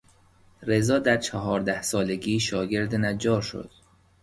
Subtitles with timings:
[0.61, 3.71] رضا در چهارده سالگی شاگرد نجار شد.